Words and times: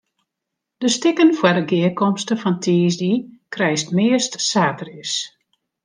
De 0.81 0.87
stikken 0.95 1.29
foar 1.39 1.55
de 1.59 1.63
gearkomste 1.71 2.33
fan 2.41 2.57
tiisdei 2.63 3.15
krijst 3.53 3.87
meast 3.97 4.33
saterdeis. 4.49 5.13